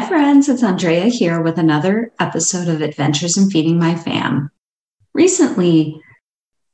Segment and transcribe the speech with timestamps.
[0.00, 0.48] Hi, friends.
[0.48, 4.50] It's Andrea here with another episode of Adventures in Feeding My Fam.
[5.12, 6.00] Recently,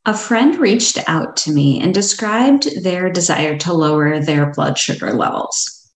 [0.05, 5.13] a friend reached out to me and described their desire to lower their blood sugar
[5.13, 5.91] levels.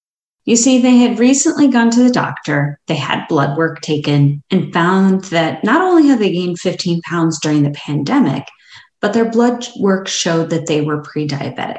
[0.45, 4.73] You see, they had recently gone to the doctor, they had blood work taken, and
[4.73, 8.43] found that not only had they gained 15 pounds during the pandemic,
[9.01, 11.79] but their blood work showed that they were pre diabetic.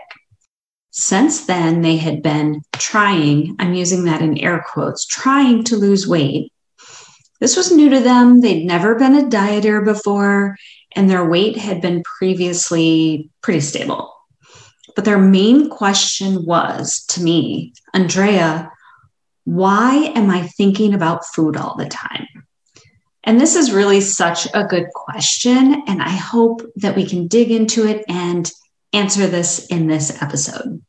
[0.92, 6.05] Since then, they had been trying, I'm using that in air quotes, trying to lose
[6.05, 6.52] weight.
[7.40, 8.41] This was new to them.
[8.41, 10.58] They'd never been a dieter before,
[10.96, 14.13] and their weight had been previously pretty stable.
[14.96, 18.70] But their main question was to me, Andrea,
[19.46, 22.27] why am I thinking about food all the time?
[23.23, 25.84] And this is really such a good question.
[25.88, 28.52] And I hope that we can dig into it and
[28.94, 30.81] answer this in this episode.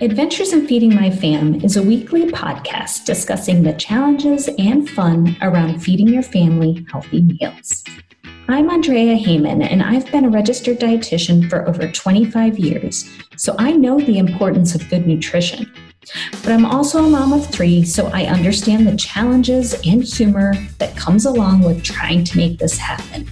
[0.00, 5.82] Adventures in Feeding My Fam is a weekly podcast discussing the challenges and fun around
[5.82, 7.82] feeding your family healthy meals.
[8.48, 13.72] I'm Andrea Heyman, and I've been a registered dietitian for over 25 years, so I
[13.72, 15.72] know the importance of good nutrition.
[16.30, 20.96] But I'm also a mom of three, so I understand the challenges and humor that
[20.96, 23.28] comes along with trying to make this happen.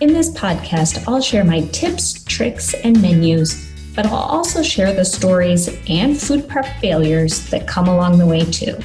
[0.00, 5.04] In this podcast, I'll share my tips, tricks, and menus, but I'll also share the
[5.04, 8.78] stories and food prep failures that come along the way too.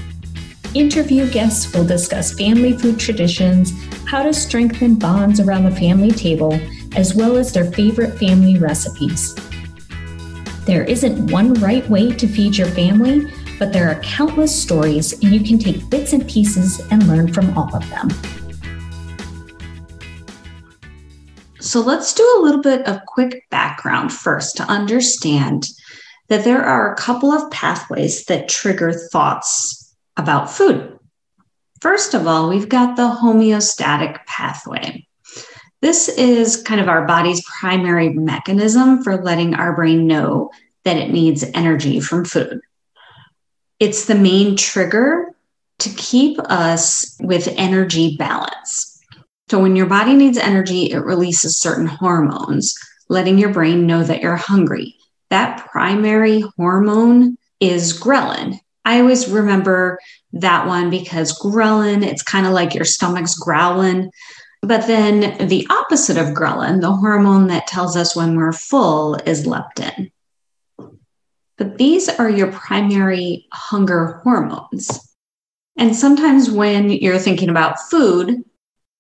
[0.73, 3.73] Interview guests will discuss family food traditions,
[4.08, 6.59] how to strengthen bonds around the family table,
[6.95, 9.36] as well as their favorite family recipes.
[10.66, 15.25] There isn't one right way to feed your family, but there are countless stories, and
[15.25, 18.09] you can take bits and pieces and learn from all of them.
[21.74, 25.68] So let's do a little bit of quick background first to understand
[26.28, 31.00] that there are a couple of pathways that trigger thoughts about food.
[31.82, 35.08] First of all, we've got the homeostatic pathway.
[35.82, 40.52] This is kind of our body's primary mechanism for letting our brain know
[40.83, 42.62] that it needs energy from food.
[43.80, 45.33] It's the main trigger
[45.80, 48.92] to keep us with energy balance.
[49.53, 52.75] So, when your body needs energy, it releases certain hormones,
[53.08, 54.95] letting your brain know that you're hungry.
[55.30, 58.58] That primary hormone is ghrelin.
[58.83, 59.99] I always remember
[60.31, 64.09] that one because ghrelin, it's kind of like your stomach's growling.
[64.64, 69.45] But then the opposite of ghrelin, the hormone that tells us when we're full, is
[69.45, 70.11] leptin.
[71.59, 75.15] But these are your primary hunger hormones.
[75.77, 78.43] And sometimes when you're thinking about food,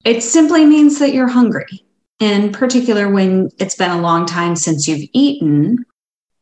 [0.03, 1.85] it simply means that you're hungry,
[2.19, 5.85] in particular when it's been a long time since you've eaten.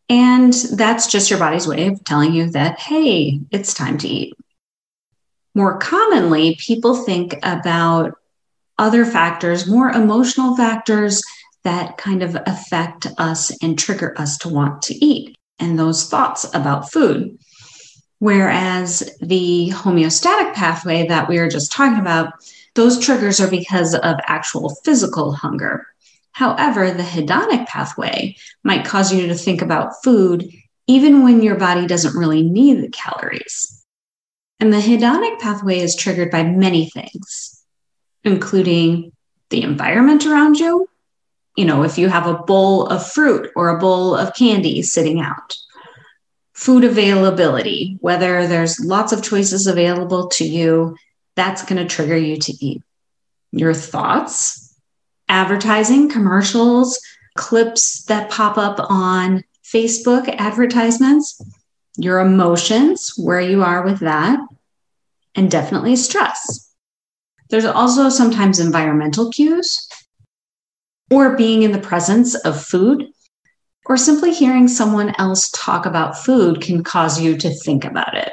[0.10, 4.34] And that's just your body's way of telling you that, hey, it's time to eat.
[5.56, 8.14] More commonly, people think about
[8.78, 11.22] other factors, more emotional factors
[11.64, 16.46] that kind of affect us and trigger us to want to eat and those thoughts
[16.54, 17.38] about food.
[18.20, 22.34] Whereas the homeostatic pathway that we were just talking about
[22.76, 25.88] those triggers are because of actual physical hunger.
[26.32, 30.50] However, the hedonic pathway might cause you to think about food
[30.88, 33.86] even when your body doesn't really need the calories.
[34.60, 37.64] And the hedonic pathway is triggered by many things,
[38.24, 39.12] including
[39.50, 40.88] the environment around you.
[41.56, 45.20] You know, if you have a bowl of fruit or a bowl of candy sitting
[45.20, 45.56] out,
[46.54, 50.96] food availability, whether there's lots of choices available to you
[51.36, 52.82] that's going to trigger you to eat.
[53.52, 54.76] Your thoughts,
[55.28, 57.00] advertising, commercials,
[57.36, 61.42] clips that pop up on Facebook advertisements,
[61.98, 64.40] your emotions, where you are with that,
[65.36, 66.74] and definitely stress.
[67.50, 69.88] There's also sometimes environmental cues
[71.10, 73.08] or being in the presence of food
[73.86, 78.32] or simply hearing someone else talk about food can cause you to think about it.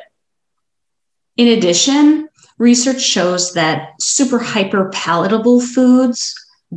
[1.36, 2.27] In addition,
[2.58, 6.34] research shows that super hyper palatable foods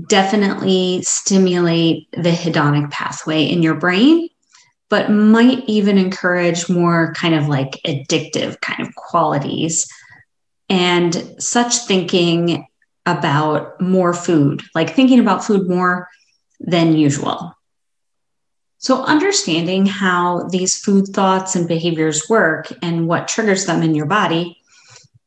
[0.08, 4.30] definitely stimulate the hedonic pathway in your brain,
[4.90, 9.92] but might even encourage more kind of like addictive kind of qualities
[10.70, 12.66] and such thinking
[13.06, 16.08] about more food, like thinking about food more
[16.60, 17.54] than usual.
[18.78, 24.06] So, understanding how these food thoughts and behaviors work and what triggers them in your
[24.06, 24.61] body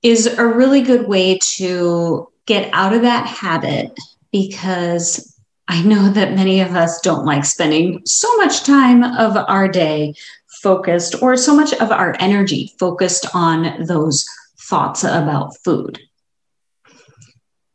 [0.05, 3.99] is a really good way to get out of that habit
[4.31, 5.35] because
[5.67, 10.15] I know that many of us don't like spending so much time of our day
[10.63, 14.27] focused or so much of our energy focused on those
[14.61, 15.99] thoughts about food.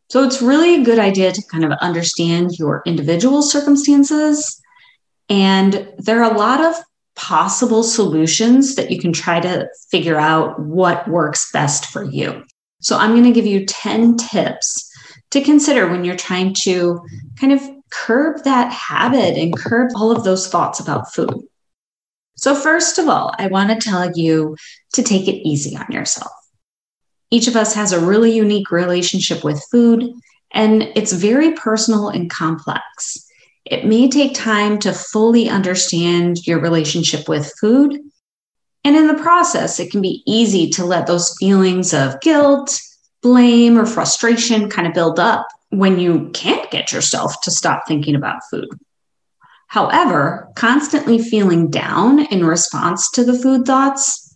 [0.09, 4.61] So it's really a good idea to kind of understand your individual circumstances.
[5.29, 6.75] And there are a lot of
[7.19, 12.45] possible solutions that you can try to figure out what works best for you.
[12.79, 14.89] So I'm going to give you 10 tips
[15.31, 17.01] to consider when you're trying to
[17.37, 17.61] kind of
[17.91, 21.43] curb that habit and curb all of those thoughts about food.
[22.37, 24.55] So, first of all, I want to tell you
[24.93, 26.31] to take it easy on yourself.
[27.31, 30.09] Each of us has a really unique relationship with food,
[30.53, 33.28] and it's very personal and complex.
[33.65, 37.99] It may take time to fully understand your relationship with food.
[38.83, 42.79] And in the process, it can be easy to let those feelings of guilt,
[43.21, 48.15] blame, or frustration kind of build up when you can't get yourself to stop thinking
[48.15, 48.69] about food.
[49.67, 54.33] However, constantly feeling down in response to the food thoughts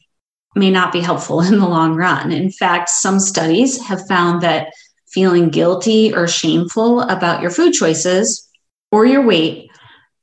[0.56, 2.32] may not be helpful in the long run.
[2.32, 4.72] In fact, some studies have found that
[5.08, 8.48] feeling guilty or shameful about your food choices
[8.94, 9.72] or your weight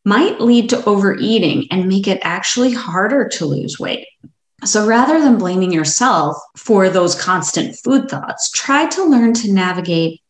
[0.05, 4.07] might lead to overeating and make it actually harder to lose weight.
[4.65, 10.21] So rather than blaming yourself for those constant food thoughts, try to learn to navigate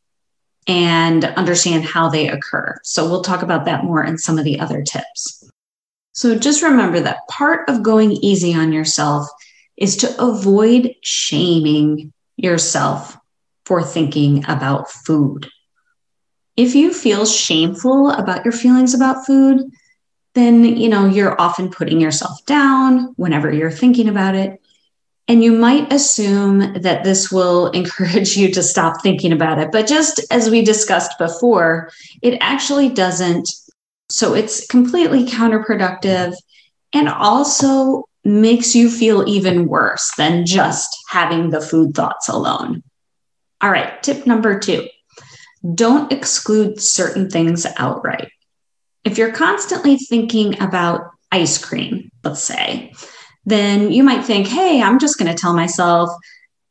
[0.66, 2.78] and understand how they occur.
[2.82, 5.46] So we'll talk about that more in some of the other tips.
[6.12, 9.28] So just remember that part of going easy on yourself
[9.76, 13.18] is to avoid shaming yourself
[13.66, 15.46] for thinking about food.
[16.60, 19.62] If you feel shameful about your feelings about food,
[20.34, 24.60] then you know you're often putting yourself down whenever you're thinking about it.
[25.26, 29.72] And you might assume that this will encourage you to stop thinking about it.
[29.72, 31.90] But just as we discussed before
[32.20, 33.48] it actually doesn't.
[34.10, 36.34] So it's completely counterproductive
[36.92, 42.82] and also makes you feel even worse than just having the food thoughts alone.
[43.62, 44.86] All right, tip number two
[45.74, 48.30] don't exclude certain things outright.
[49.04, 52.92] If you're constantly thinking about ice cream, let's say,
[53.44, 56.10] then you might think, hey, I'm just going to tell myself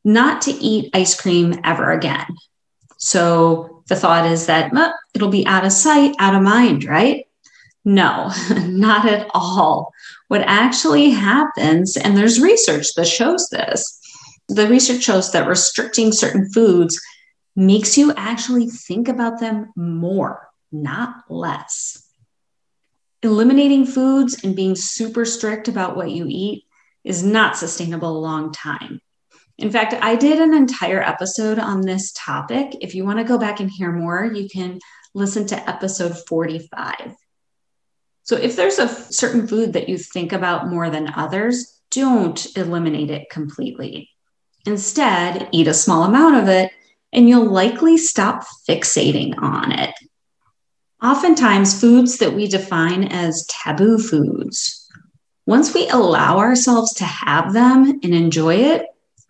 [0.04, 2.26] not to eat ice cream ever again.
[2.98, 4.72] So the thought is that
[5.14, 7.26] it'll be out of sight, out of mind, right?
[7.86, 8.32] No,
[8.66, 9.92] not at all.
[10.28, 14.00] What actually happens, and there's research that shows this,
[14.48, 17.00] the research shows that restricting certain foods
[17.60, 22.08] makes you actually think about them more, not less.
[23.22, 26.64] Eliminating foods and being super strict about what you eat
[27.04, 29.02] is not sustainable a long time.
[29.58, 32.78] In fact, I did an entire episode on this topic.
[32.80, 34.80] If you want to go back and hear more, you can
[35.14, 37.14] listen to episode 45.
[38.24, 43.12] So if there's a certain food that you think about more than others, don't eliminate
[43.12, 44.12] it completely.
[44.66, 46.72] Instead, eat a small amount of it
[47.12, 49.94] and you'll likely stop fixating on it.
[51.02, 54.88] Oftentimes, foods that we define as taboo foods,
[55.46, 58.86] once we allow ourselves to have them and enjoy it,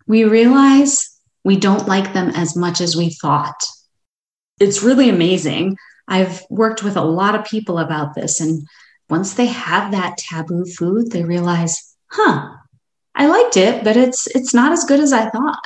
[0.06, 3.62] we realize we don't like them as much as we thought.
[4.58, 5.78] It's really amazing.
[6.06, 8.66] I've worked with a lot of people about this, and
[9.08, 12.56] once they have that taboo food, they realize, huh,
[13.14, 15.60] I liked it, but it's it's not as good as I thought,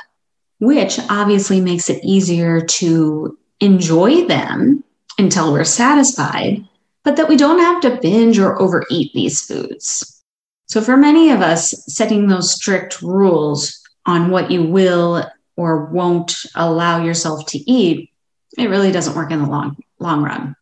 [0.65, 4.83] which obviously makes it easier to enjoy them
[5.17, 6.67] until we're satisfied,
[7.03, 10.23] but that we don't have to binge or overeat these foods.
[10.67, 15.23] So for many of us, setting those strict rules on what you will
[15.55, 18.09] or won't allow yourself to eat,
[18.57, 20.55] it really doesn't work in the long long run.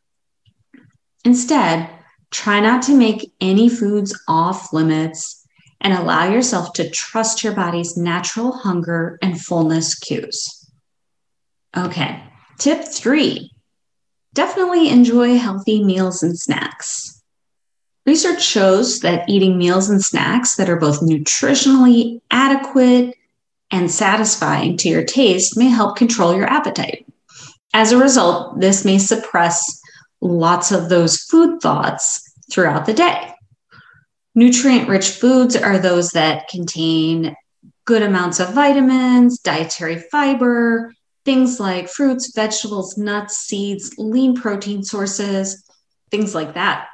[1.26, 1.90] Instead,
[2.34, 5.43] Try not to make any foods off limits
[5.84, 10.72] and allow yourself to trust your body's natural hunger and fullness cues.
[11.76, 12.24] Okay,
[12.58, 13.52] tip three
[14.34, 17.22] definitely enjoy healthy meals and snacks.
[18.06, 23.16] Research shows that eating meals and snacks that are both nutritionally adequate
[23.72, 27.06] and satisfying to your taste may help control your appetite.
[27.74, 29.80] As a result, this may suppress
[30.22, 33.33] lots of those food thoughts throughout the day.
[34.36, 37.36] Nutrient rich foods are those that contain
[37.86, 40.94] good amounts of vitamins, dietary fiber,
[41.26, 45.64] things like fruits, vegetables, nuts, seeds, lean protein sources,
[46.10, 46.88] things like that.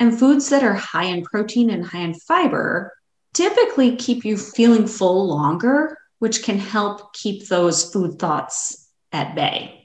[0.00, 2.92] And foods that are high in protein and high in fiber
[3.32, 9.83] typically keep you feeling full longer, which can help keep those food thoughts at bay.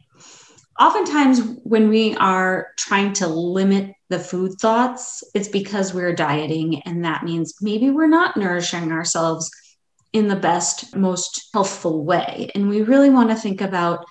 [0.79, 7.03] Oftentimes, when we are trying to limit the food thoughts, it's because we're dieting, and
[7.03, 9.51] that means maybe we're not nourishing ourselves
[10.13, 12.49] in the best, most healthful way.
[12.55, 14.05] And we really want to think about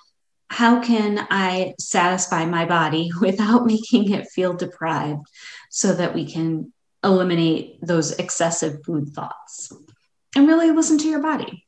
[0.50, 5.26] how can I satisfy my body without making it feel deprived
[5.70, 6.72] so that we can
[7.02, 9.72] eliminate those excessive food thoughts
[10.34, 11.64] and really listen to your body.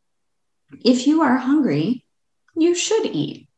[0.85, 2.05] If you are hungry,
[2.57, 3.49] you should eat.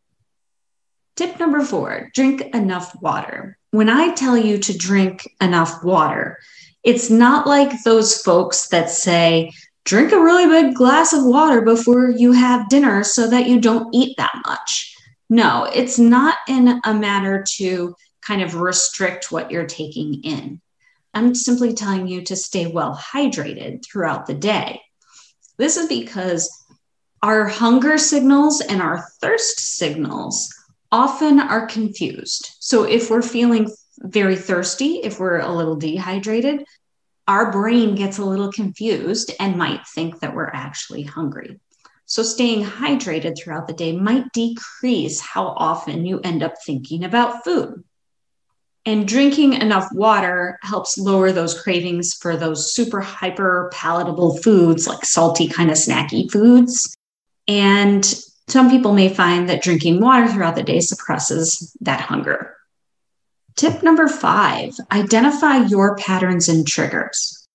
[1.22, 3.56] Tip number four drink enough water.
[3.70, 6.40] When I tell you to drink enough water,
[6.82, 9.52] it's not like those folks that say,
[9.84, 13.94] drink a really big glass of water before you have dinner so that you don't
[13.94, 14.96] eat that much.
[15.30, 20.60] No, it's not in a matter to kind of restrict what you're taking in.
[21.14, 24.80] I'm simply telling you to stay well hydrated throughout the day.
[25.56, 26.50] This is because
[27.22, 30.52] our hunger signals and our thirst signals
[30.92, 32.54] often are confused.
[32.60, 33.68] So if we're feeling
[33.98, 36.64] very thirsty, if we're a little dehydrated,
[37.26, 41.58] our brain gets a little confused and might think that we're actually hungry.
[42.04, 47.44] So, staying hydrated throughout the day might decrease how often you end up thinking about
[47.44, 47.84] food.
[48.84, 55.04] And drinking enough water helps lower those cravings for those super hyper palatable foods like
[55.04, 56.94] salty, kind of snacky foods.
[57.46, 58.04] And
[58.52, 62.54] some people may find that drinking water throughout the day suppresses that hunger.
[63.56, 67.48] Tip number five identify your patterns and triggers.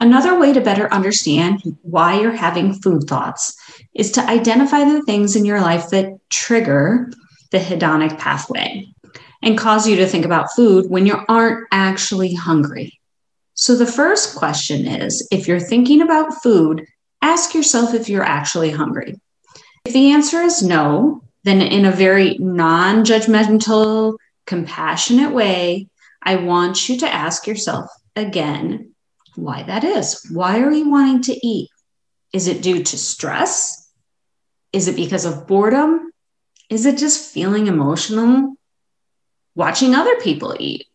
[0.00, 3.56] Another way to better understand why you're having food thoughts
[3.94, 7.10] is to identify the things in your life that trigger
[7.50, 8.86] the hedonic pathway
[9.42, 13.00] and cause you to think about food when you aren't actually hungry.
[13.54, 16.84] So, the first question is if you're thinking about food,
[17.22, 19.14] ask yourself if you're actually hungry.
[19.84, 25.88] If the answer is no, then in a very non judgmental, compassionate way,
[26.22, 28.94] I want you to ask yourself again
[29.36, 30.26] why that is.
[30.30, 31.68] Why are you wanting to eat?
[32.32, 33.90] Is it due to stress?
[34.72, 36.10] Is it because of boredom?
[36.70, 38.54] Is it just feeling emotional?
[39.54, 40.86] watching other people eat,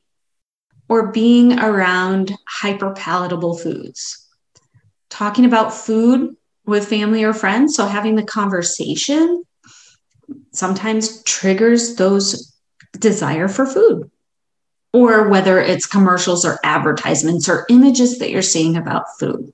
[0.88, 4.28] or being around hyper palatable foods.
[5.10, 6.36] Talking about food
[6.70, 7.76] with family or friends.
[7.76, 9.44] So having the conversation
[10.52, 12.56] sometimes triggers those
[12.98, 14.10] desire for food.
[14.92, 19.54] Or whether it's commercials or advertisements or images that you're seeing about food.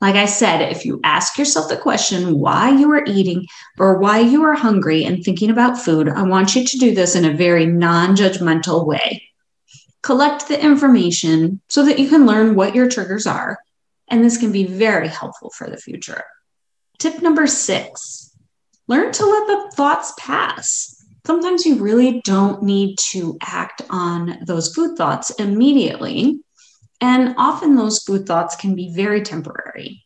[0.00, 3.46] Like I said, if you ask yourself the question why you are eating
[3.78, 7.14] or why you are hungry and thinking about food, I want you to do this
[7.14, 9.22] in a very non judgmental way.
[10.02, 13.58] Collect the information so that you can learn what your triggers are,
[14.10, 16.24] and this can be very helpful for the future.
[16.98, 18.36] Tip number six
[18.88, 20.96] learn to let the thoughts pass.
[21.24, 26.40] Sometimes you really don't need to act on those food thoughts immediately
[27.00, 30.04] and often those food thoughts can be very temporary.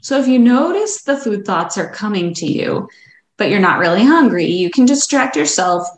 [0.00, 2.88] So if you notice the food thoughts are coming to you,
[3.36, 5.88] but you're not really hungry, you can distract yourself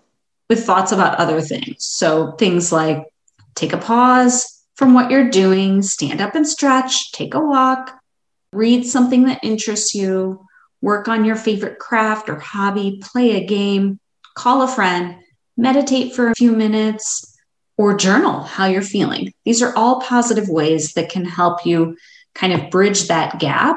[0.48, 1.84] with thoughts about other things.
[1.84, 3.04] So things like
[3.54, 7.98] take a pause from what you're doing, stand up and stretch, take a walk,
[8.52, 10.46] read something that interests you,
[10.80, 13.98] work on your favorite craft or hobby, play a game,
[14.34, 15.16] call a friend,
[15.56, 17.36] meditate for a few minutes,
[17.78, 19.32] or journal how you're feeling.
[19.44, 21.96] These are all positive ways that can help you
[22.34, 23.76] kind of bridge that gap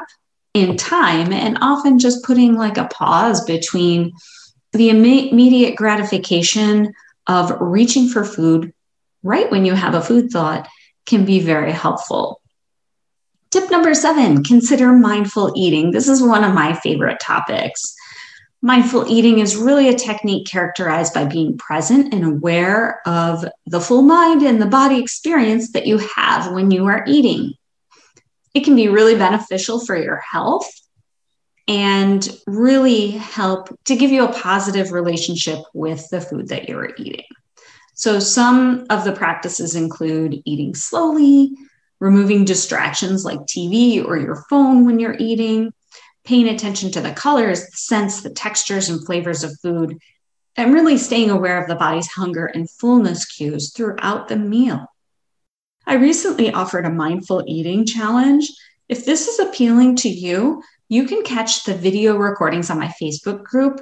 [0.52, 4.12] in time and often just putting like a pause between
[4.72, 6.92] the immediate gratification
[7.26, 8.72] of reaching for food
[9.22, 10.68] right when you have a food thought
[11.06, 12.40] can be very helpful.
[13.50, 15.90] Tip number seven consider mindful eating.
[15.90, 17.94] This is one of my favorite topics.
[18.62, 24.02] Mindful eating is really a technique characterized by being present and aware of the full
[24.02, 27.54] mind and the body experience that you have when you are eating.
[28.54, 30.70] It can be really beneficial for your health
[31.66, 37.24] and really help to give you a positive relationship with the food that you're eating.
[38.00, 41.52] So, some of the practices include eating slowly,
[41.98, 45.74] removing distractions like TV or your phone when you're eating,
[46.24, 49.98] paying attention to the colors, the scents, the textures, and flavors of food,
[50.56, 54.86] and really staying aware of the body's hunger and fullness cues throughout the meal.
[55.86, 58.50] I recently offered a mindful eating challenge.
[58.88, 63.44] If this is appealing to you, you can catch the video recordings on my Facebook
[63.44, 63.78] group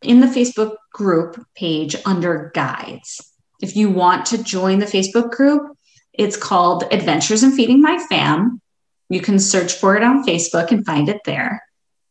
[0.00, 3.27] in the Facebook group page under guides.
[3.60, 5.76] If you want to join the Facebook group,
[6.12, 8.60] it's called Adventures in Feeding My Fam.
[9.08, 11.62] You can search for it on Facebook and find it there.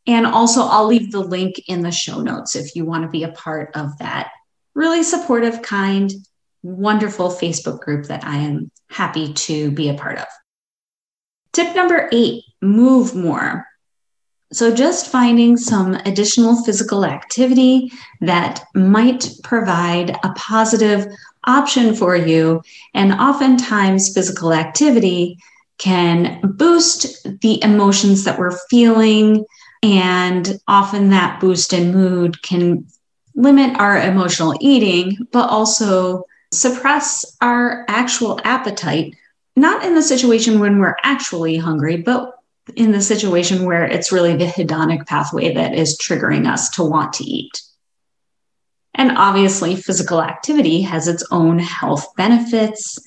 [0.07, 3.23] And also, I'll leave the link in the show notes if you want to be
[3.23, 4.31] a part of that
[4.73, 6.11] really supportive, kind,
[6.63, 10.27] wonderful Facebook group that I am happy to be a part of.
[11.51, 13.66] Tip number eight move more.
[14.53, 21.05] So, just finding some additional physical activity that might provide a positive
[21.43, 22.61] option for you.
[22.93, 25.37] And oftentimes, physical activity
[25.77, 29.43] can boost the emotions that we're feeling.
[29.83, 32.87] And often, that boost in mood can
[33.35, 36.23] limit our emotional eating, but also
[36.53, 39.13] suppress our actual appetite,
[39.57, 42.37] not in the situation when we're actually hungry, but
[42.75, 47.13] in the situation where it's really the hedonic pathway that is triggering us to want
[47.13, 47.62] to eat.
[48.93, 52.97] And obviously, physical activity has its own health benefits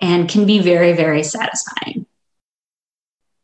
[0.00, 2.06] and can be very, very satisfying.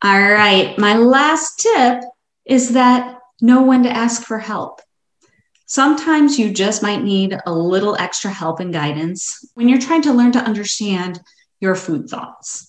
[0.03, 2.03] All right, my last tip
[2.45, 4.81] is that know when to ask for help.
[5.67, 10.13] Sometimes you just might need a little extra help and guidance when you're trying to
[10.13, 11.21] learn to understand
[11.61, 12.68] your food thoughts.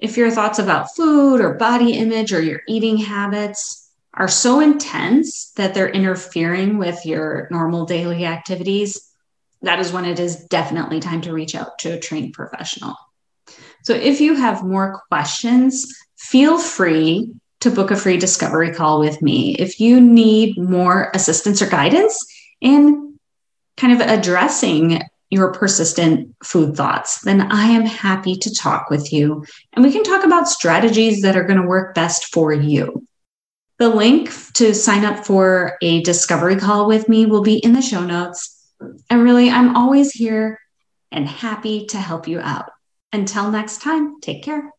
[0.00, 5.52] If your thoughts about food or body image or your eating habits are so intense
[5.52, 9.10] that they're interfering with your normal daily activities,
[9.62, 12.96] that is when it is definitely time to reach out to a trained professional.
[13.84, 19.20] So if you have more questions, feel free to book a free discovery call with
[19.20, 19.54] me.
[19.56, 22.18] If you need more assistance or guidance
[22.62, 23.18] in
[23.76, 29.44] kind of addressing your persistent food thoughts, then I am happy to talk with you
[29.72, 33.06] and we can talk about strategies that are going to work best for you.
[33.78, 37.80] The link to sign up for a discovery call with me will be in the
[37.80, 38.68] show notes.
[39.08, 40.58] And really, I'm always here
[41.10, 42.70] and happy to help you out.
[43.12, 44.70] Until next time, take care.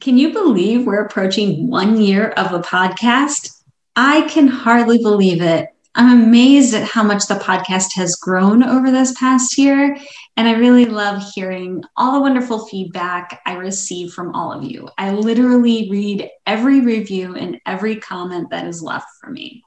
[0.00, 3.50] Can you believe we're approaching one year of a podcast?
[3.94, 5.68] I can hardly believe it.
[5.96, 9.96] I'm amazed at how much the podcast has grown over this past year.
[10.36, 14.90] And I really love hearing all the wonderful feedback I receive from all of you.
[14.98, 19.62] I literally read every review and every comment that is left for me.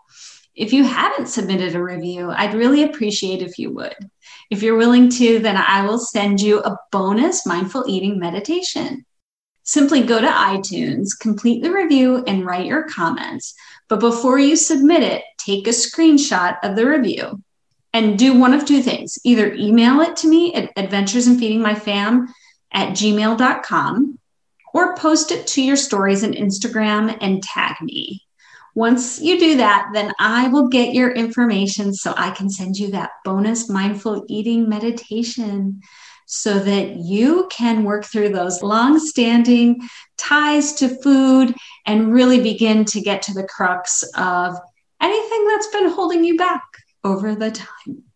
[0.54, 3.96] If you haven't submitted a review, I'd really appreciate if you would.
[4.52, 9.04] If you're willing to, then I will send you a bonus mindful eating meditation.
[9.64, 13.56] Simply go to iTunes, complete the review, and write your comments.
[13.88, 17.42] But before you submit it, take a screenshot of the review
[17.94, 21.62] and do one of two things either email it to me at adventures in feeding
[21.62, 22.28] my fam
[22.72, 24.20] at gmail.com
[24.74, 28.24] or post it to your stories on Instagram and tag me.
[28.76, 32.92] Once you do that, then I will get your information so I can send you
[32.92, 35.82] that bonus mindful eating meditation
[36.28, 39.82] so that you can work through those long-standing
[40.18, 41.56] ties to food
[41.88, 44.56] and really begin to get to the crux of
[45.02, 46.64] anything that's been holding you back
[47.04, 48.04] over the time.